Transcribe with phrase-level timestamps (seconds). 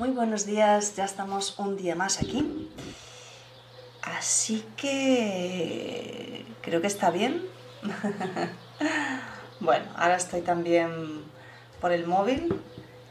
[0.00, 2.70] Muy buenos días, ya estamos un día más aquí.
[4.00, 7.42] Así que creo que está bien.
[9.60, 11.22] bueno, ahora estoy también
[11.82, 12.62] por el móvil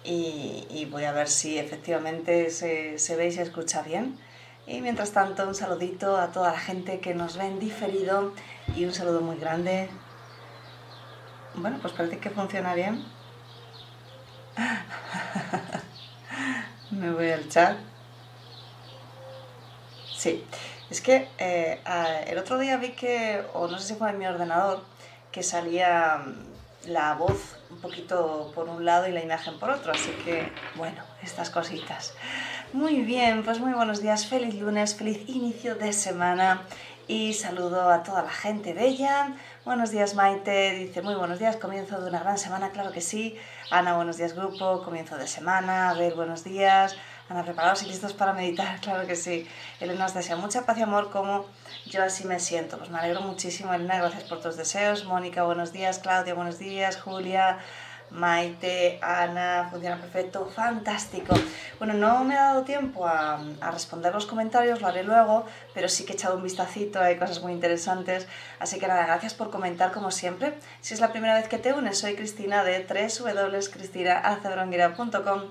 [0.03, 4.17] y, voy a ver si efectivamente se, se, ve y se escucha bien.
[4.65, 8.33] Y mientras tanto, un saludito a toda la gente que nos ve en diferido
[8.75, 9.89] y un saludo muy grande
[11.53, 13.05] bueno, pues parece que funciona bien.
[16.99, 17.77] Me voy al chat.
[20.17, 20.43] Sí,
[20.89, 21.79] es que eh,
[22.27, 24.83] el otro día vi que, o no sé si fue en mi ordenador,
[25.31, 29.93] que salía mm, la voz un poquito por un lado y la imagen por otro,
[29.93, 32.13] así que bueno, estas cositas.
[32.73, 36.63] Muy bien, pues muy buenos días, feliz lunes, feliz inicio de semana
[37.09, 39.33] y saludo a toda la gente bella.
[39.65, 43.35] Buenos días Maite, dice muy buenos días, comienzo de una gran semana, claro que sí.
[43.71, 45.89] Ana, buenos días grupo, comienzo de semana.
[45.89, 46.95] A ver, buenos días.
[47.27, 49.47] Ana, preparados y listos para meditar, claro que sí.
[49.79, 51.47] Elena nos desea mucha paz y amor como
[51.87, 52.77] yo así me siento.
[52.77, 55.05] Pues me alegro muchísimo, Elena, gracias por tus deseos.
[55.05, 55.97] Mónica, buenos días.
[55.97, 57.01] Claudia, buenos días.
[57.01, 57.57] Julia,
[58.11, 61.35] Maite, Ana, funciona perfecto, fantástico.
[61.77, 63.39] Bueno, no me ha dado tiempo a,
[63.71, 67.41] responder los comentarios, lo haré luego, pero sí que he echado un vistacito, hay cosas
[67.41, 68.27] muy interesantes.
[68.59, 70.55] Así que nada, gracias por comentar como siempre.
[70.81, 75.41] Si es la primera vez que te unes, soy Cristina de www.cristinacebronguira.com.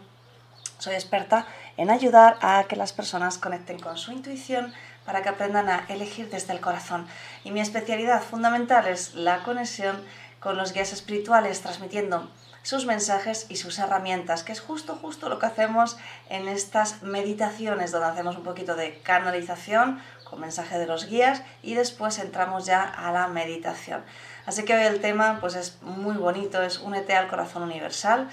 [0.78, 4.72] Soy experta en ayudar a que las personas conecten con su intuición
[5.04, 7.06] para que aprendan a elegir desde el corazón.
[7.42, 10.04] Y mi especialidad fundamental es la conexión
[10.40, 12.28] con los guías espirituales, transmitiendo
[12.62, 15.96] sus mensajes y sus herramientas, que es justo, justo lo que hacemos
[16.28, 21.74] en estas meditaciones, donde hacemos un poquito de canalización con mensaje de los guías y
[21.74, 24.04] después entramos ya a la meditación.
[24.46, 28.28] Así que hoy el tema pues es muy bonito, es únete al corazón universal,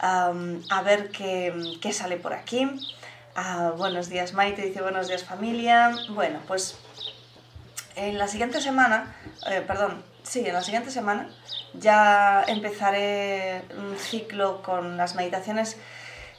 [0.00, 2.68] a ver qué, qué, sale por aquí.
[3.34, 5.94] Ah, buenos días Maite, dice buenos días familia.
[6.10, 6.78] Bueno, pues
[7.96, 9.14] en la siguiente semana,
[9.48, 11.28] eh, perdón, sí, en la siguiente semana
[11.74, 15.76] ya empezaré un ciclo con las meditaciones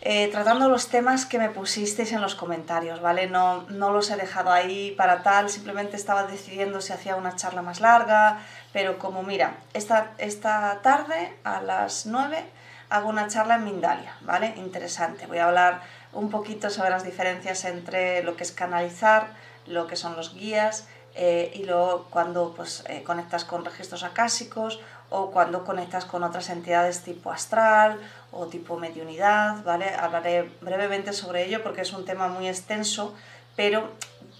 [0.03, 3.27] eh, tratando los temas que me pusisteis en los comentarios, ¿vale?
[3.27, 7.61] No, no los he dejado ahí para tal, simplemente estaba decidiendo si hacía una charla
[7.61, 8.39] más larga,
[8.73, 12.43] pero como mira, esta, esta tarde a las 9
[12.89, 14.55] hago una charla en Mindalia, ¿vale?
[14.57, 15.27] Interesante.
[15.27, 15.81] Voy a hablar
[16.13, 19.27] un poquito sobre las diferencias entre lo que es canalizar,
[19.67, 24.79] lo que son los guías eh, y luego cuando pues, eh, conectas con registros acásicos
[25.09, 27.99] o cuando conectas con otras entidades tipo astral
[28.31, 29.93] o tipo mediunidad, ¿vale?
[29.93, 33.13] Hablaré brevemente sobre ello porque es un tema muy extenso,
[33.57, 33.89] pero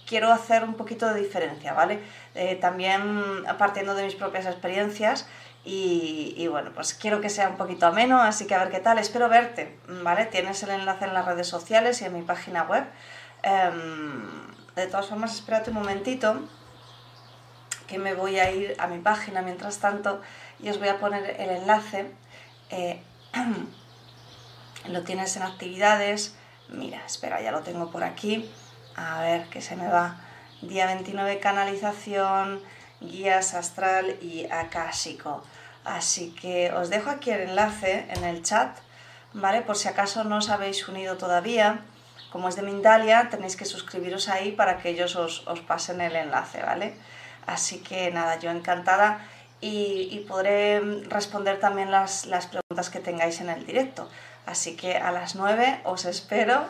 [0.06, 2.00] quiero hacer un poquito de diferencia, ¿vale?
[2.34, 3.22] Eh, también
[3.58, 5.26] partiendo de mis propias experiencias
[5.64, 8.80] y, y, bueno, pues quiero que sea un poquito ameno, así que a ver qué
[8.80, 10.24] tal, espero verte, ¿vale?
[10.24, 12.84] Tienes el enlace en las redes sociales y en mi página web.
[13.42, 16.40] Em, de todas formas, espérate un momentito
[17.98, 20.20] me voy a ir a mi página mientras tanto
[20.60, 22.10] y os voy a poner el enlace.
[22.70, 23.02] Eh,
[24.88, 26.36] lo tienes en actividades.
[26.68, 28.50] Mira, espera, ya lo tengo por aquí.
[28.96, 30.16] A ver, que se me va.
[30.60, 32.62] Día 29, canalización,
[33.00, 35.42] guías astral y akáshico.
[35.84, 38.76] Así que os dejo aquí el enlace en el chat,
[39.32, 39.62] ¿vale?
[39.62, 41.80] Por si acaso no os habéis unido todavía.
[42.30, 46.14] Como es de Mindalia, tenéis que suscribiros ahí para que ellos os, os pasen el
[46.14, 46.94] enlace, ¿vale?
[47.46, 49.20] Así que nada, yo encantada
[49.62, 54.08] y, podré responder también las, preguntas que tengáis en el directo.
[54.44, 56.64] Así que a las 9 os espero.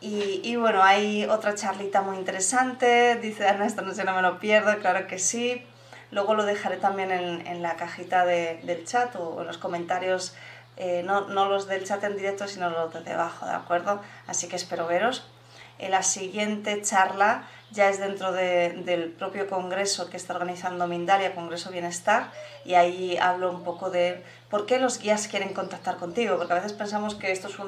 [0.00, 4.78] Y, bueno, hay otra charlita muy interesante, dice Ernesto, no sé, no me lo pierdo,
[4.78, 5.66] claro que sí.
[6.12, 10.36] Luego lo dejaré también en, la cajita del chat o en los comentarios,
[10.76, 14.00] eh, no, no, los del chat en directo, sino los de debajo, ¿de acuerdo?
[14.26, 15.26] Así que espero veros.
[15.78, 21.70] En la siguiente charla ya es dentro del propio congreso que está organizando Mindalia, Congreso
[21.70, 22.30] Bienestar,
[22.64, 26.56] y ahí hablo un poco de por qué los guías quieren contactar contigo, porque a
[26.56, 27.58] veces pensamos que esto es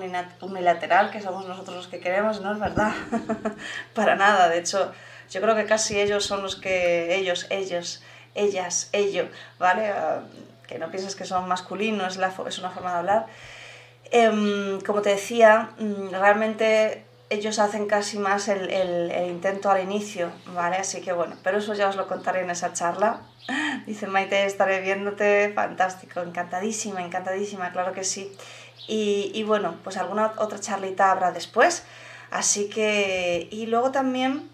[0.40, 2.92] unilateral, que somos nosotros los que queremos, no es verdad,
[3.94, 4.92] para nada, de hecho
[5.30, 8.02] yo creo que casi ellos son los que, ellos, ellos,
[8.34, 9.26] ellas, ellos,
[9.58, 9.88] ¿vale?
[9.88, 10.22] Ah,
[10.66, 13.26] que no pienses que son masculinos, es una forma de hablar
[14.10, 20.30] Em, como te decía, mm, realmente ellos hacen casi más el, el, intento al inicio,
[20.54, 20.76] ¿vale?
[20.76, 23.20] Así que bueno, pero eso ya os lo contaré en esa charla.
[23.86, 28.32] Dice Maite, estaré viéndote, fantástico, encantadísima, encantadísima, claro que sí.
[28.86, 31.84] Y, y bueno, pues alguna otra charlita habrá después.
[32.30, 34.48] Así que, y luego también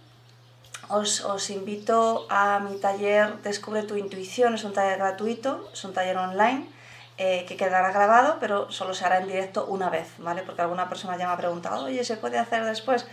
[0.88, 5.93] os, os, invito a mi taller Descubre tu intuición, es un taller gratuito, es un
[5.93, 6.74] taller online
[7.16, 10.43] eh, que quedará grabado, pero solo se hará en directo una vez, ¿vale?
[10.43, 13.06] Porque alguna persona ya me ha preguntado, oye, ¿se puede hacer después?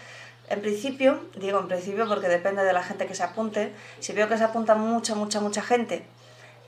[0.50, 4.28] En principio, digo en principio porque depende de la gente que se apunte, si veo
[4.28, 6.06] que se apunta mucha, mucha, mucha gente,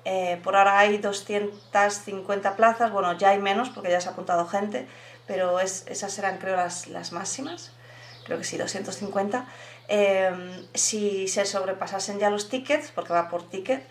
[0.06, 4.48] eh, por ahora hay 250 plazas, bueno, ya hay menos porque ya se ha apuntado
[4.48, 4.88] gente,
[5.28, 7.72] pero es, esas serán creo las, las máximas,
[8.26, 9.46] creo que sí, 250.
[9.88, 13.84] Em, si se sobrepasasen ya los tickets, porque va por ticket,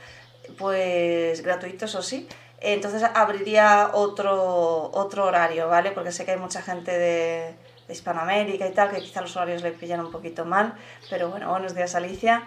[0.58, 2.28] pues gratuitos o sí,
[2.62, 5.90] entonces abriría otro, otro horario, ¿vale?
[5.90, 7.54] Porque sé que hay mucha gente de,
[7.86, 10.74] de Hispanoamérica y tal, que quizá los horarios le pillan un poquito mal,
[11.10, 12.44] pero bueno, buenos días Alicia.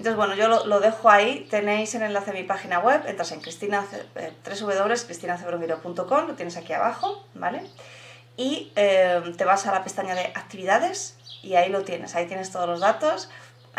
[0.00, 3.40] Entonces, bueno, yo lo, dejo ahí, tenéis el enlace a mi página web, entras en
[3.40, 7.64] Cristina, eh, www.cristinacebronguiro.com, lo tienes aquí abajo, ¿vale?
[8.36, 12.50] Y eh, te vas a la pestaña de actividades y ahí lo tienes, ahí tienes
[12.50, 13.28] todos los datos,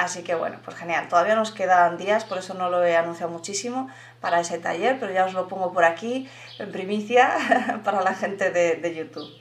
[0.02, 1.08] Así que bueno, pues genial.
[1.10, 3.88] Todavía nos quedan días, por eso no lo he anunciado muchísimo
[4.20, 6.28] para ese taller, pero ya os lo pongo por aquí
[6.58, 7.38] en primicia
[7.84, 9.32] para la gente de, de YouTube.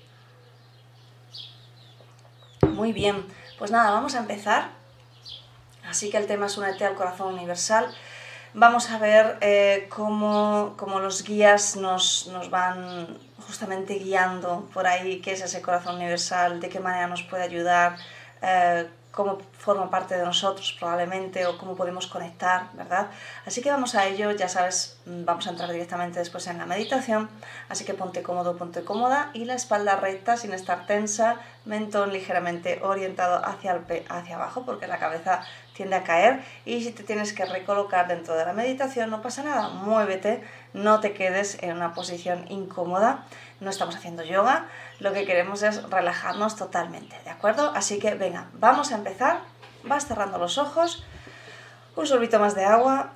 [2.68, 3.24] Muy bien,
[3.58, 4.68] pues nada, vamos a empezar.
[5.88, 7.86] Así que el tema es Únete al Corazón Universal.
[8.52, 13.16] Vamos a ver eh, cómo, cómo, los guías nos, nos van
[13.46, 17.96] justamente guiando por ahí qué es ese corazón universal, de qué manera nos puede ayudar,
[18.42, 23.10] eh, cómo forma parte de nosotros probablemente o cómo podemos conectar, ¿verdad?
[23.44, 26.64] Así que vamos a ello, ya sabes, mm, vamos a entrar directamente después en la
[26.64, 27.28] meditación,
[27.68, 31.36] así que ponte cómodo, ponte cómoda y la espalda recta sin estar tensa,
[31.66, 35.42] mentón ligeramente orientado hacia, el, hacia abajo porque la cabeza
[35.74, 39.42] tiende a caer y si te tienes que recolocar dentro de la meditación no pasa
[39.42, 40.42] nada, muévete,
[40.72, 43.24] no te quedes en una posición incómoda,
[43.60, 44.66] no estamos haciendo yoga,
[45.00, 47.72] lo que queremos es relajarnos totalmente, ¿de acuerdo?
[47.74, 49.40] Así que venga, vamos a empezar,
[49.84, 51.02] vas cerrando los ojos,
[51.96, 53.10] un sorbito más de agua.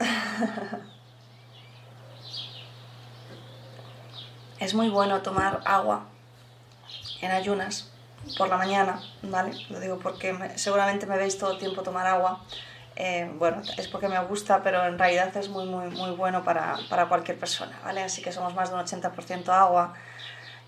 [4.59, 6.07] es muy bueno tomar agua
[7.21, 7.91] en ayunas
[8.39, 9.53] por la mañana, ¿vale?
[9.69, 12.41] Lo digo porque seguramente me veis todo el tiempo tomar agua.
[12.97, 16.77] Eh, bueno, es porque me gusta, pero en realidad es muy, muy, muy bueno para,
[16.89, 18.03] para cualquier persona, ¿vale?
[18.03, 19.95] Así que somos más de un 80% agua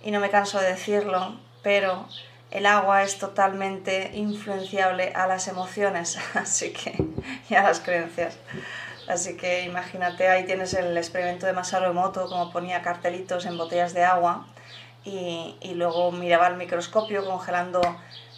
[0.02, 2.06] y no me canso de decirlo, pero
[2.50, 6.96] el agua es totalmente influenciable a las emociones, así que,
[7.48, 8.36] y a las creencias.
[9.08, 13.94] Así que imagínate, ahí tienes el experimento de Masaru Emoto, como ponía cartelitos en botellas
[13.94, 14.46] de agua
[15.04, 17.80] y, luego miraba el microscopio congelando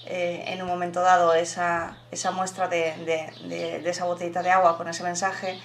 [0.05, 4.77] eh, en un momento dado esa, esa muestra de, de, de, esa botellita de agua
[4.77, 5.59] con ese mensaje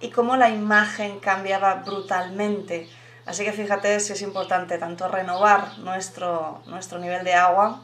[0.00, 2.88] y cómo la imagen cambiaba brutalmente
[3.26, 7.82] Así que fíjate si es importante tanto renovar nuestro, nuestro nivel de agua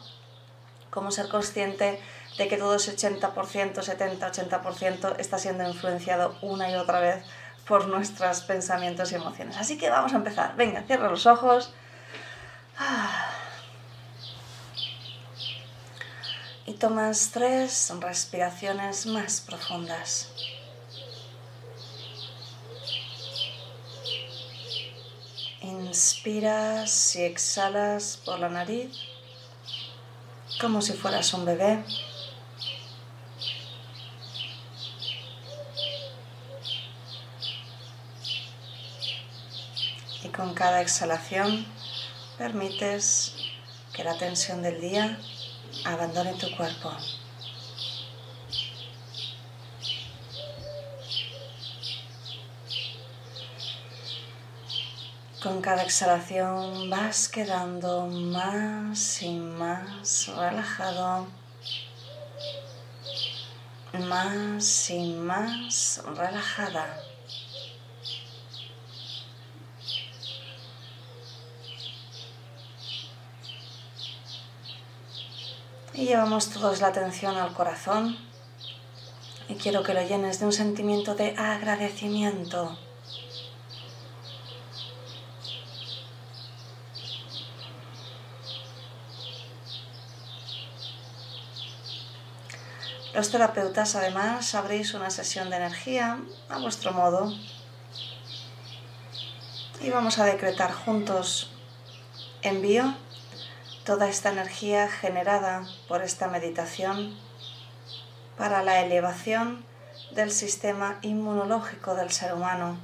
[0.90, 2.00] como ser consciente
[2.36, 7.24] de que todo ese 80%, 70-80% está siendo influenciado una y otra vez
[7.66, 9.56] por nuestros pensamientos y emociones.
[9.56, 10.56] Así que vamos a empezar.
[10.56, 11.72] Venga, cierra los ojos.
[16.66, 20.32] Y tomas tres respiraciones más profundas.
[25.90, 28.96] Inspiras y exhalas por la nariz
[30.60, 31.82] como si fueras un bebé.
[40.22, 41.66] Y con cada exhalación
[42.38, 43.34] permites
[43.92, 45.18] que la tensión del día
[45.84, 46.96] abandone tu cuerpo.
[55.42, 61.28] Con cada exhalación vas quedando más y más relajado,
[64.06, 67.02] más y más relajada.
[75.94, 78.18] Y llevamos todos la atención al corazón.
[79.48, 82.78] Y quiero que lo llenes de un sentimiento de agradecimiento
[93.20, 97.30] Los terapeutas además abrís una sesión de energía a vuestro modo.
[99.82, 101.50] Y vamos a decretar juntos
[102.40, 102.94] envío
[103.84, 107.14] toda esta energía generada por esta meditación
[108.38, 109.66] para la elevación
[110.12, 112.78] del sistema inmunológico del ser humano,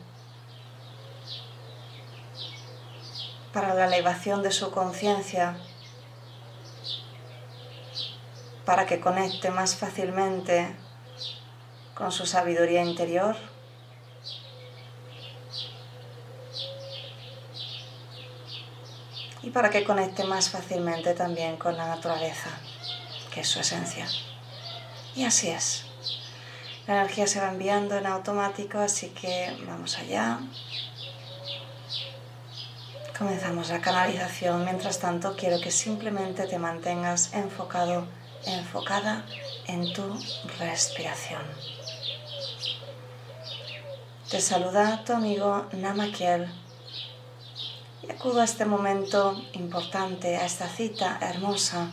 [3.54, 5.56] para la elevación de su conciencia,
[8.66, 10.74] para que conecte más fácilmente
[11.94, 13.36] con su sabiduría interior.
[19.42, 22.50] Y para que conecte más fácilmente también con la naturaleza,
[23.32, 24.06] que es su esencia.
[25.14, 25.86] Y así es.
[26.88, 30.40] La energía se va enviando en automático, así que vamos allá.
[33.16, 34.64] Comenzamos la canalización.
[34.64, 38.06] Mientras tanto, quiero que simplemente te mantengas enfocado,
[38.46, 39.26] enfocada
[39.66, 40.02] en tu
[40.58, 41.42] respiración.
[44.30, 46.48] Te saluda tu amigo Namakiel
[48.02, 51.92] y acudo a este momento importante, a esta cita hermosa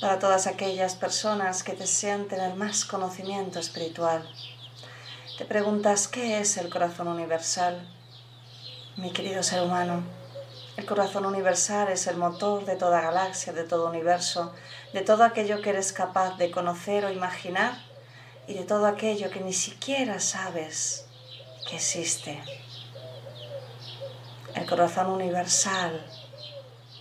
[0.00, 4.28] para todas aquellas personas que desean tener más conocimiento espiritual.
[5.38, 7.86] Te preguntas, ¿qué es el corazón universal?
[8.96, 10.02] Mi querido ser humano,
[10.76, 14.54] el corazón universal es el motor de toda galaxia, de todo universo,
[14.92, 17.74] de todo aquello que eres capaz de conocer o imaginar
[18.46, 21.06] y de todo aquello que ni siquiera sabes
[21.68, 22.42] que existe.
[24.54, 26.06] El corazón universal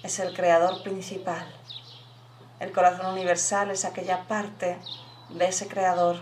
[0.04, 1.46] es el creador principal
[2.60, 4.80] el corazón universal es aquella parte
[5.30, 6.18] de ese creador,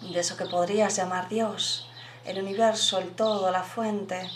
[0.00, 1.90] de eso que podrías llamar Dios,
[2.24, 4.30] el universo, el todo, la fuente,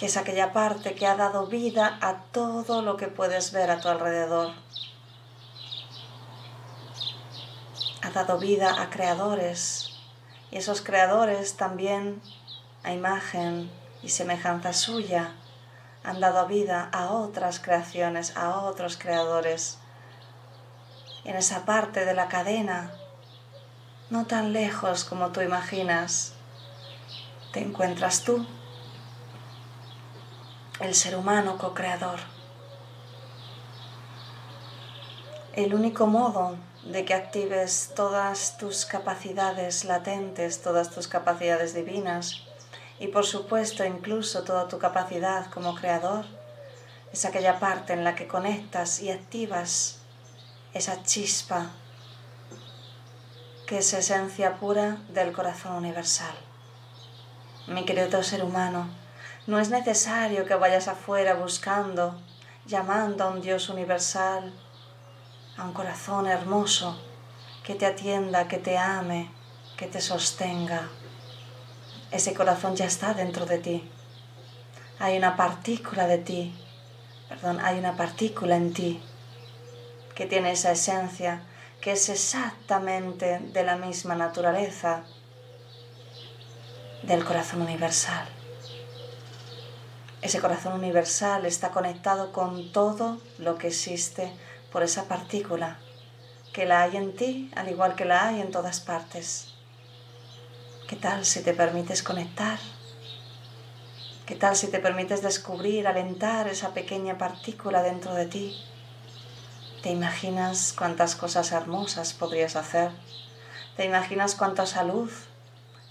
[0.00, 3.82] que es aquella parte que ha dado vida a todo lo que puedes ver a
[3.82, 4.54] tu alrededor.
[8.00, 9.90] Ha dado vida a creadores
[10.50, 12.22] y esos creadores también
[12.82, 13.70] a imagen
[14.02, 15.34] y semejanza suya
[16.02, 19.80] han dado vida a otras creaciones, a otros creadores.
[21.24, 22.90] En esa parte de la cadena,
[24.08, 26.32] no tan lejos como tú imaginas,
[27.52, 28.46] te encuentras tú,
[30.80, 32.20] el ser humano co-creador.
[35.52, 42.42] El único modo de que actives todas tus capacidades latentes, todas tus capacidades divinas,
[42.98, 46.24] y por supuesto incluso toda tu capacidad como creador
[47.12, 49.98] es aquella parte en la que conectas y activas
[50.72, 51.70] esa chispa
[53.66, 56.34] que es esencia pura del corazón universal.
[57.66, 58.88] Mi querido ser humano,
[59.46, 62.20] no es necesario que vayas afuera buscando,
[62.66, 64.52] llamando a un Dios universal,
[65.56, 67.00] a un corazón hermoso
[67.64, 69.30] que te atienda, que te ame,
[69.76, 70.88] que te sostenga
[72.10, 73.88] ese corazón ya está dentro de ti.
[74.98, 76.54] Hay una partícula de ti,
[77.28, 79.00] perdón, hay una partícula en ti
[80.14, 81.42] que tiene esa esencia
[81.80, 85.04] que es exactamente de la misma naturaleza
[87.02, 88.28] del corazón universal.
[90.22, 94.30] Ese corazón universal está conectado con todo lo que existe
[94.70, 95.78] por esa partícula,
[96.52, 99.54] que la hay en ti al igual que la hay en todas partes.
[100.88, 102.58] ¿Qué tal si te permites conectar?
[104.26, 108.62] ¿Qué tal si te permites descubrir, alentar esa pequeña partícula dentro de ti?
[109.82, 112.90] ¿Te imaginas cuántas cosas hermosas podrías hacer?
[113.76, 115.10] ¿Te imaginas cuánta salud,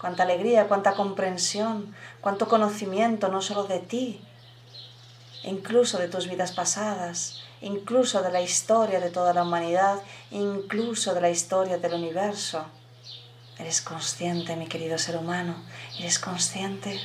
[0.00, 4.22] cuánta alegría, cuánta comprensión, cuánto conocimiento no solo de ti,
[5.44, 11.20] incluso de tus vidas pasadas, incluso de la historia de toda la humanidad, incluso de
[11.20, 12.64] la historia del universo?
[13.58, 15.54] ¿Eres consciente, mi querido ser humano?
[15.98, 16.98] ¿Eres consciente?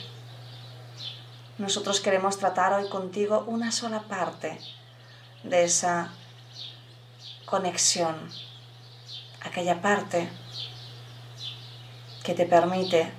[1.58, 4.58] Nosotros queremos tratar hoy contigo una sola parte
[5.44, 6.14] de esa
[7.46, 8.16] conexión,
[9.42, 10.30] aquella parte
[12.26, 13.12] que te permite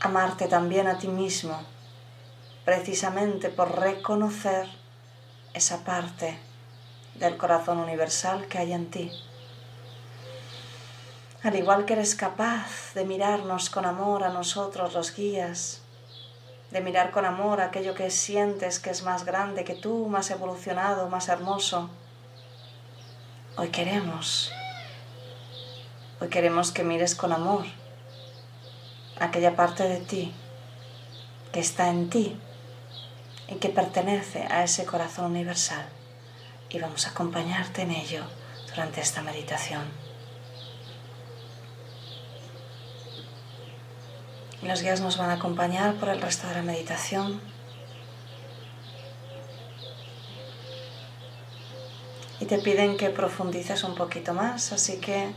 [0.00, 1.60] amarte también a ti mismo,
[2.64, 4.66] precisamente por reconocer
[5.52, 6.38] esa parte
[7.16, 9.12] del corazón universal que hay en ti.
[11.42, 15.82] Al igual que eres capaz de mirarnos con amor a nosotros los guías,
[16.70, 21.10] de mirar con amor aquello que sientes que es más grande que tú, más evolucionado,
[21.10, 21.90] más hermoso,
[23.58, 24.50] hoy queremos,
[26.20, 27.64] hoy queremos que mires con amor
[29.20, 30.32] aquella parte de ti
[31.52, 32.36] que está en ti
[33.48, 35.86] y que pertenece a ese corazón universal.
[36.68, 38.22] Y vamos a acompañarte en ello
[38.68, 39.82] durante esta meditación.
[44.62, 47.40] Los guías nos van a acompañar por el resto de la meditación.
[52.40, 55.32] Y te piden que profundices un poquito más, así que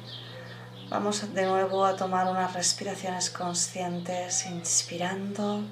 [0.91, 5.63] vamos de nuevo a tomar unas respiraciones conscientes, inspirando.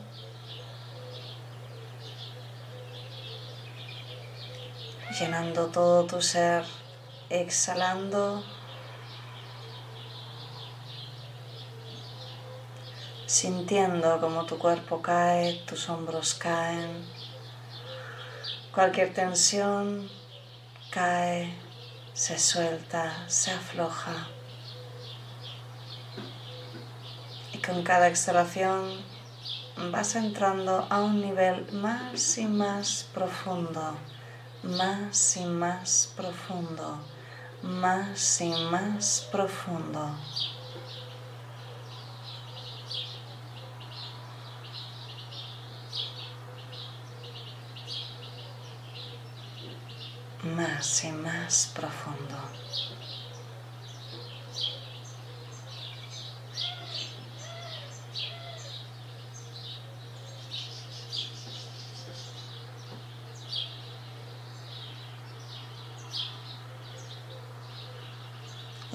[5.20, 6.64] Llenando todo tu ser,
[7.30, 8.44] exhalando.
[13.30, 17.06] sintiendo como tu cuerpo cae, tus hombros caen,
[18.74, 20.10] cualquier tensión
[20.90, 21.54] cae,
[22.14, 24.28] se suelta, se afloja.
[27.54, 29.04] Y con cada exhalación
[29.92, 33.96] vas entrando a un nivel más y más profundo,
[34.64, 36.98] más y más profundo,
[37.62, 40.16] más y más profundo.
[50.42, 52.38] más y más profundo.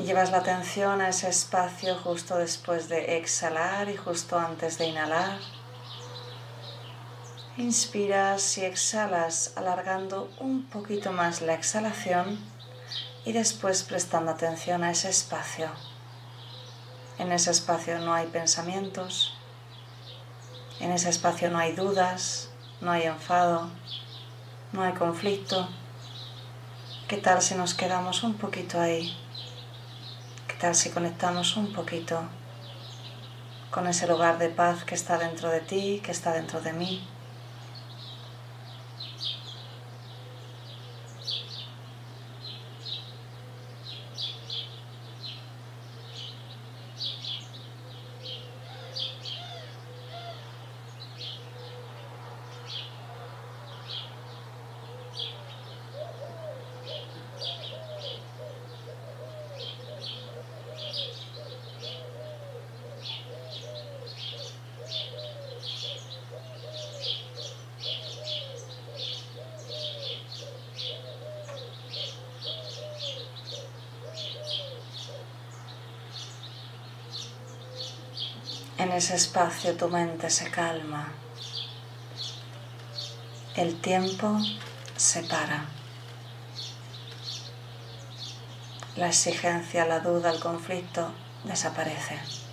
[0.05, 5.39] Llevas la atención a ese espacio justo después de exhalar y justo antes de inhalar.
[7.57, 12.39] Inspiras y exhalas alargando un poquito más la exhalación
[13.25, 15.71] y después prestando atención a ese espacio.
[17.17, 19.33] En ese espacio no hay pensamientos,
[20.81, 22.51] en ese espacio no hay dudas,
[22.83, 23.71] no hay enfado,
[24.73, 25.67] no hay conflicto.
[27.09, 29.24] ¿Qué tal si nos quedamos un poquito ahí?
[30.65, 32.23] ¿Qué tal si conectamos un poquito
[33.71, 37.07] con ese lugar de paz que está dentro de ti, que está dentro de mí?
[78.85, 81.11] En ese espacio tu mente se calma.
[83.57, 84.39] El tiempo
[84.95, 85.65] se para.
[88.97, 91.13] La exigencia, la duda, el conflicto
[91.45, 92.44] desaparece.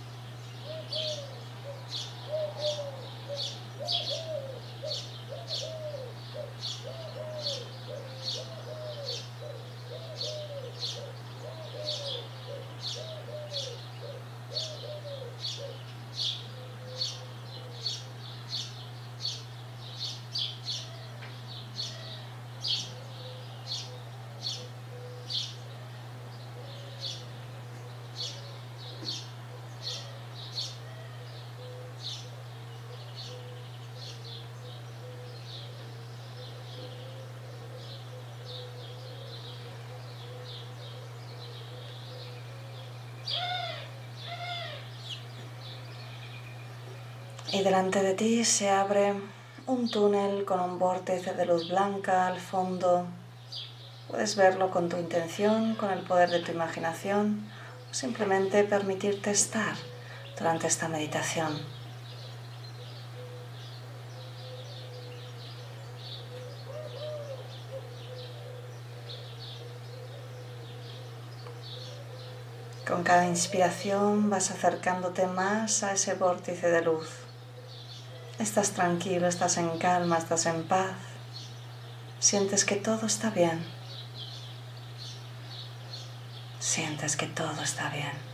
[47.52, 49.12] Y delante de ti se abre
[49.66, 53.06] un túnel con un vórtice de luz blanca al fondo.
[54.08, 57.46] Puedes verlo con tu intención, con el poder de tu imaginación
[57.90, 59.74] o simplemente permitirte estar
[60.38, 61.60] durante esta meditación.
[72.86, 77.21] Con cada inspiración vas acercándote más a ese vórtice de luz.
[78.38, 80.96] Estás tranquilo, estás en calma, estás en paz.
[82.18, 83.64] Sientes que todo está bien.
[86.58, 88.31] Sientes que todo está bien.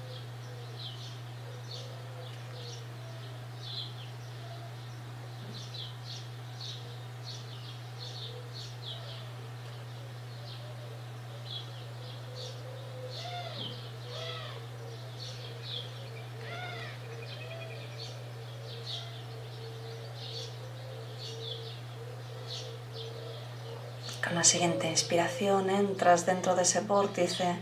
[24.49, 27.57] Siguiente inspiración entras dentro de ese vórtice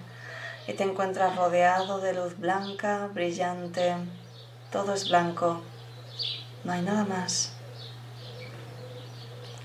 [0.68, 3.96] y te encuentras rodeado de luz blanca, brillante.
[4.70, 5.62] Todo es blanco,
[6.62, 7.53] no hay nada más.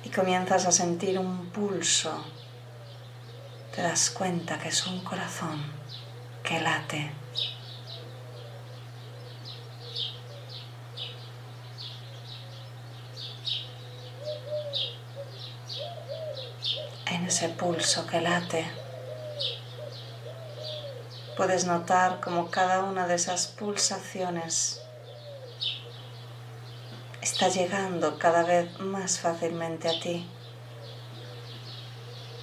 [0.03, 2.11] Y comienzas a sentir un pulso.
[3.75, 5.61] Te das cuenta que es un corazón
[6.43, 7.11] que late.
[17.11, 18.63] En ese pulso que late,
[21.35, 24.79] puedes notar como cada una de esas pulsaciones
[27.19, 30.29] está llegando cada vez más fácilmente a ti.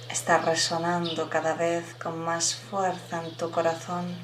[0.09, 4.17] Está resonando cada vez con más fuerza en tu corazón.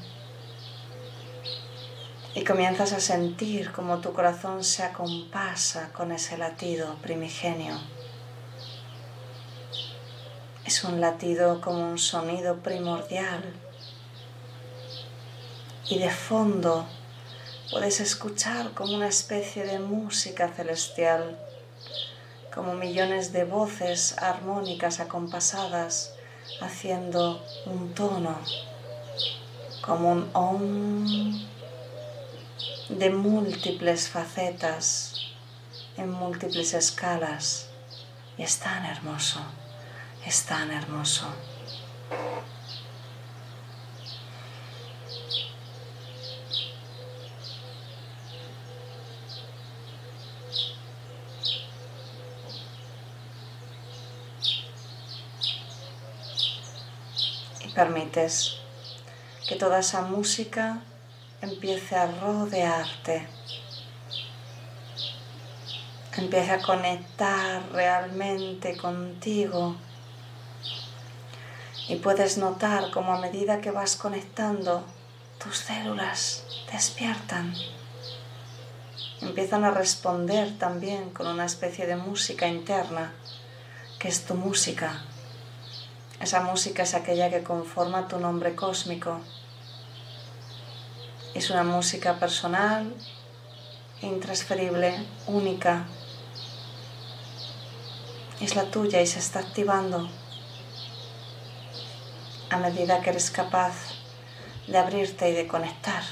[2.34, 7.95] Y comienzas a sentir como tu corazón se acompasa con ese latido primigenio.
[10.66, 13.54] Es un latido como un sonido primordial.
[15.88, 16.88] Y de fondo
[17.70, 21.38] puedes escuchar como una especie de música celestial,
[22.52, 26.16] como millones de voces armónicas acompasadas
[26.60, 28.36] haciendo un tono,
[29.82, 31.46] como un om
[32.90, 35.14] de múltiples facetas,
[35.96, 37.68] en múltiples escalas.
[38.36, 39.42] Y es tan hermoso,
[40.26, 41.28] es tan hermoso.
[57.76, 58.56] permites
[59.50, 60.80] que toda esa música
[61.42, 63.28] empiece a rodearte,
[66.16, 69.76] empiece a conectar realmente contigo
[71.88, 74.84] y puedes notar como a medida que vas conectando,
[75.44, 77.54] tus células despiertan,
[79.22, 83.14] empiezan a responder también con una especie de música interna,
[84.00, 85.02] que es tu música
[86.20, 89.20] esa música es aquella que conforma tu nombre cósmico.
[91.34, 92.96] Es una música personal,
[94.02, 95.86] intransferible, única.
[98.40, 100.10] Es la tuya y se está activando
[102.56, 103.76] a medida que eres capaz
[104.68, 106.04] de abrirte y de conectar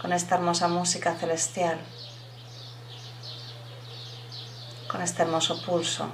[0.00, 1.78] con esta hermosa música celestial,
[4.88, 6.08] con este hermoso pulso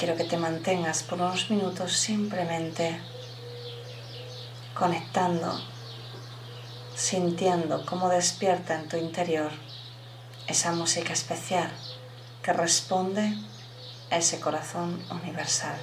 [0.00, 2.98] quiero que te mantengas por unos minutos simplemente
[4.74, 5.60] conectando,
[6.96, 9.52] sintiendo cómo despierta en tu interior
[10.46, 11.70] esa música especial
[12.42, 13.34] que responde
[14.10, 15.78] a ese corazón universal.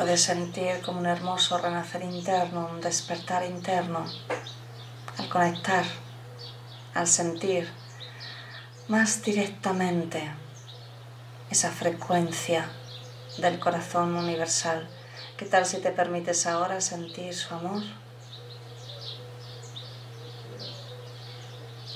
[0.00, 4.06] Puedes sentir como un hermoso renacer interno, un despertar interno,
[5.18, 5.84] al conectar,
[6.94, 7.68] al sentir
[8.88, 10.32] más directamente
[11.50, 12.66] esa frecuencia
[13.36, 14.88] del corazón universal.
[15.36, 17.82] ¿Qué tal si te permites ahora sentir su amor?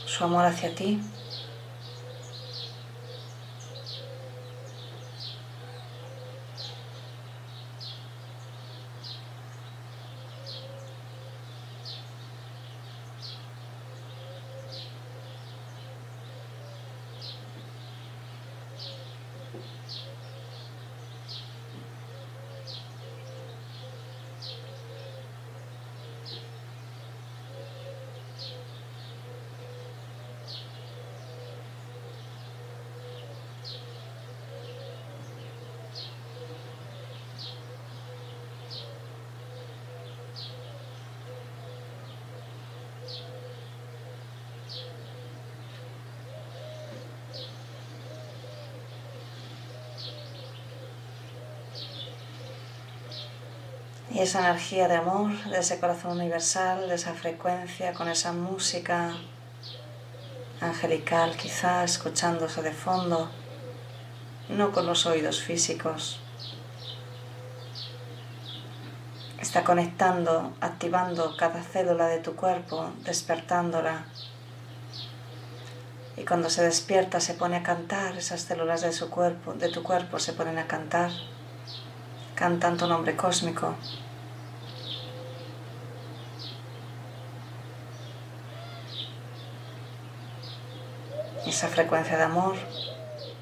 [0.04, 1.00] Su amor hacia ti.
[54.14, 59.12] Y esa energía de amor, de ese corazón universal, de esa frecuencia, con esa música
[60.60, 63.28] angelical quizá escuchándose de fondo,
[64.48, 66.20] no con los oídos físicos.
[69.40, 74.04] Está conectando, activando cada célula de tu cuerpo, despertándola.
[76.16, 79.82] Y cuando se despierta se pone a cantar, esas células de su cuerpo, de tu
[79.82, 81.10] cuerpo se ponen a cantar.
[82.36, 83.74] Cantan tu nombre cósmico.
[91.54, 92.56] Esa frecuencia de amor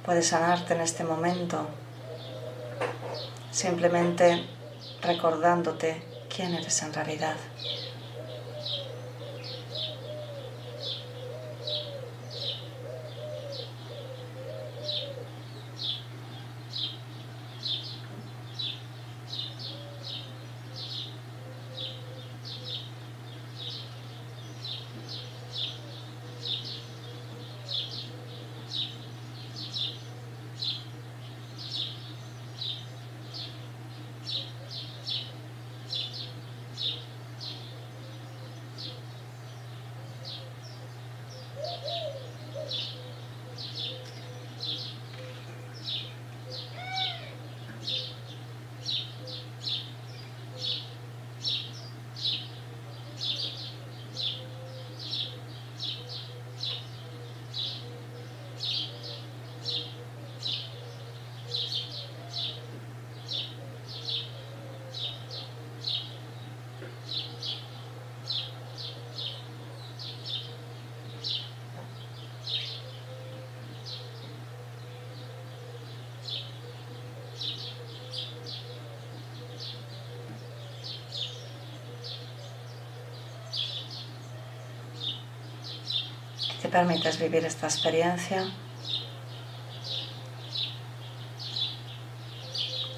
[0.04, 1.66] puede sanarte en este momento,
[3.50, 4.44] simplemente
[5.00, 7.36] recordándote quién eres en realidad.
[86.72, 88.50] Permites vivir esta experiencia.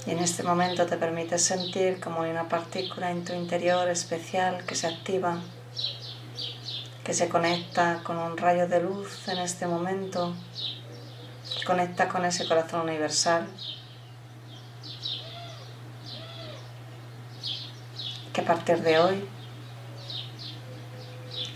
[0.06, 4.64] Y en este momento te permites sentir como hay una partícula en tu interior especial
[4.64, 5.40] que se activa,
[7.02, 10.34] que se conecta con un rayo de luz en este momento,
[11.58, 13.48] que conecta con ese corazón universal,
[18.32, 19.28] que a partir de hoy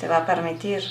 [0.00, 0.82] te va a permitir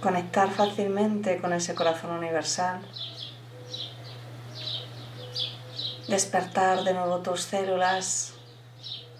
[0.00, 2.80] conectar fácilmente con ese corazón universal,
[6.08, 8.32] despertar de nuevo tus células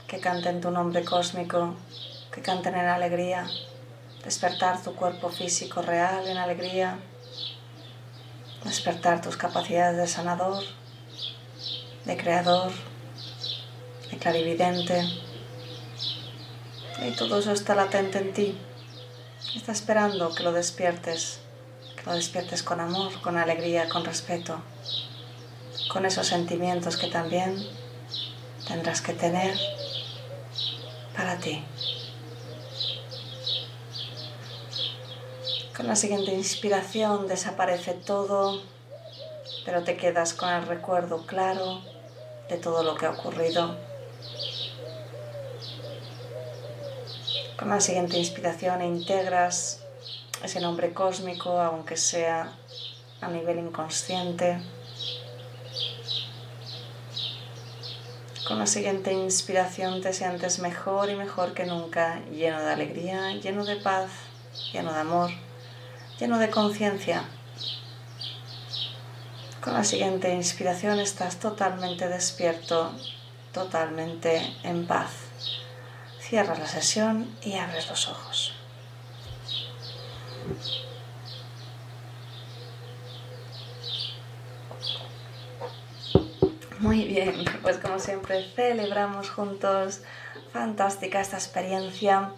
[0.06, 1.74] que canten tu nombre cósmico,
[2.32, 3.48] que canten en alegría,
[4.24, 6.98] despertar tu cuerpo físico real en alegría,
[8.64, 10.64] despertar tus capacidades de sanador,
[12.04, 12.72] de creador,
[14.10, 15.04] de clarividente.
[17.06, 18.58] Y todo eso está latente en ti.
[19.48, 21.40] Está esperando que lo despiertes,
[21.96, 24.60] que lo despiertes con amor, con alegría, con respeto,
[25.92, 27.66] con esos sentimientos que también
[28.68, 29.58] tendrás que tener
[31.16, 31.64] para ti.
[35.76, 38.62] Con la siguiente inspiración desaparece todo,
[39.64, 41.80] pero te quedas con el recuerdo claro
[42.48, 43.89] de todo lo que ha ocurrido
[47.60, 49.82] Con la siguiente inspiración integras
[50.42, 52.54] ese nombre cósmico, aunque sea
[53.20, 54.62] a nivel inconsciente.
[58.48, 63.66] Con la siguiente inspiración te sientes mejor y mejor que nunca, lleno de alegría, lleno
[63.66, 64.08] de paz,
[64.72, 65.30] lleno de amor,
[66.18, 67.24] lleno de conciencia.
[69.62, 72.90] Con la siguiente inspiración estás totalmente despierto,
[73.52, 75.29] totalmente en paz.
[76.30, 78.54] Cierras la sesión y abres los ojos.
[86.78, 90.02] Muy bien, pues como siempre celebramos juntos.
[90.52, 92.32] Fantástica esta experiencia.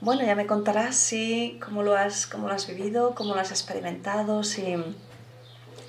[0.00, 3.50] Bueno, ya me contarás si cómo lo has, cómo lo has vivido, cómo lo has
[3.50, 4.76] experimentado, si,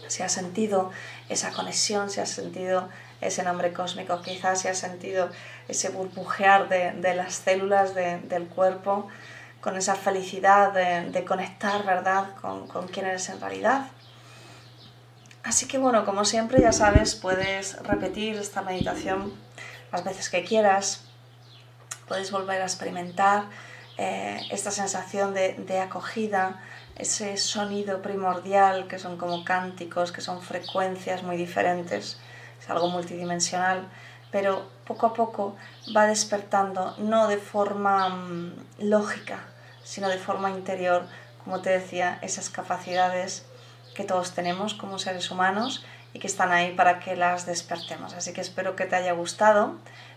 [0.07, 0.91] si has sentido
[1.29, 2.89] esa conexión, si has sentido
[3.21, 5.29] ese nombre cósmico, quizás si has sentido
[5.67, 9.07] ese burbujear de, las células del cuerpo,
[9.61, 13.87] con esa felicidad de, conectar, ¿verdad?, con, con quién eres en realidad.
[15.43, 19.33] Así que bueno, como siempre ya sabes, puedes repetir esta meditación
[19.91, 21.05] las veces que quieras,
[22.07, 23.45] puedes volver a experimentar
[23.97, 26.61] eh, esta sensación de, de, acogida,
[26.95, 32.17] ese sonido primordial que son como cánticos, que son frecuencias muy diferentes,
[32.59, 33.87] es algo multidimensional
[34.35, 35.55] pero poco a poco
[35.95, 39.39] va despertando, no de forma mm, lógica,
[39.81, 41.07] sino de forma interior,
[41.45, 43.45] como te decía, esas capacidades
[43.95, 48.13] que todos tenemos como seres humanos y que están ahí para que las despertemos.
[48.13, 49.75] Así que espero que te haya gustado.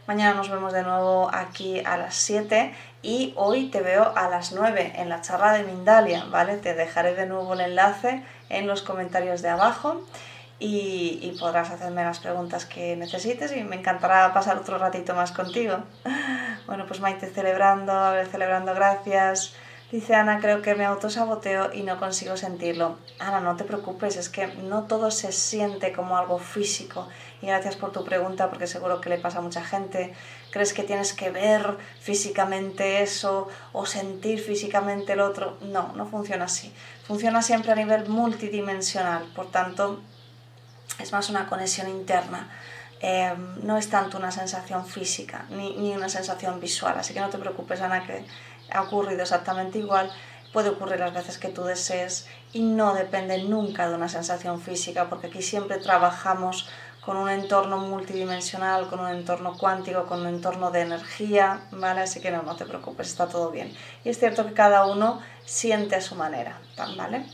[0.09, 4.53] Mañana nos vemos de nuevo aquí a las 7 y hoy te veo a las
[4.53, 6.57] 9 en la charla de Mindalia, ¿vale?
[6.57, 10.03] Te dejaré de nuevo el enlace en los comentarios de abajo
[10.59, 15.79] y, podrás hacerme las preguntas que necesites y me encantará pasar otro ratito más contigo.
[16.67, 19.55] Bueno, pues Maite celebrando, celebrando gracias.
[19.91, 22.99] Dice Ana, creo que me autosaboteo y no consigo sentirlo.
[23.19, 27.09] Ana, no te preocupes, es que no todo se siente como algo físico.
[27.41, 30.13] Y gracias por tu pregunta, porque seguro que le pasa a mucha gente.
[30.51, 35.59] ¿Crees que tienes que ver físicamente eso o sentir físicamente el otro?
[35.61, 36.73] No, no funciona así.
[37.07, 39.25] Funciona siempre a nivel multidimensional.
[39.35, 40.01] Por tanto,
[40.99, 42.49] es más una conexión interna.
[43.01, 43.33] Eh,
[43.63, 46.99] no es tanto una sensación física ni, ni, una sensación visual.
[46.99, 48.25] Así que no te preocupes, Ana, que
[48.73, 50.11] ha ocurrido exactamente igual.
[50.53, 55.11] Puede ocurrir las veces que tú desees y no depende nunca de una sensación física,
[55.11, 56.69] porque aquí siempre trabajamos
[57.09, 62.03] con un entorno multidimensional, con un entorno cuántico, con un entorno de energía, ¿vale?
[62.03, 63.75] Así que no, no te preocupes, está todo bien.
[64.05, 66.59] Y es cierto que cada uno siente a su manera,
[66.99, 67.25] ¿vale?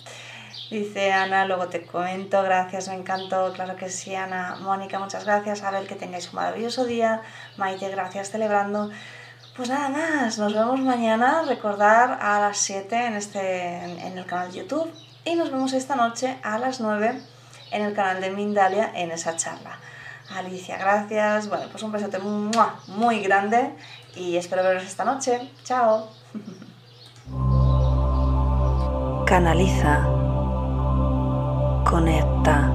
[0.71, 4.59] Dice Ana, luego te comento, gracias, me encantó, claro que sí, Ana.
[4.61, 7.23] Mónica, muchas gracias, a ver que tengáis un maravilloso día.
[7.57, 8.91] Maite, gracias, celebrando.
[9.57, 14.53] Pues nada más, nos vemos mañana, recordar a las 7 en, este, en el canal
[14.53, 14.89] de YouTube
[15.25, 17.34] y nos vemos esta noche a las 9
[17.75, 19.79] en el canal de Mindalia en esa charla.
[20.35, 21.49] Alicia, gracias.
[21.49, 23.71] Bueno, pues un besote muy grande
[24.17, 25.51] y espero veros esta noche.
[25.65, 26.09] Chao.
[29.27, 30.03] Canaliza.
[31.85, 32.71] Conecta.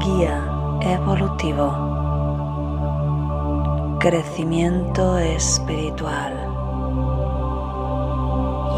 [0.00, 1.94] Guía evolutivo
[4.04, 6.34] crecimiento espiritual.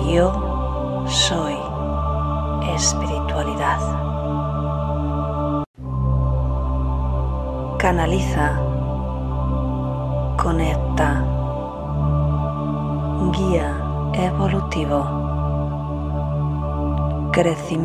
[0.08, 1.56] Yo soy
[2.72, 4.05] espiritualidad.
[7.86, 8.50] Canaliza,
[10.42, 11.24] conecta,
[13.32, 13.78] guía
[14.12, 15.06] evolutivo,
[17.32, 17.66] crecimiento.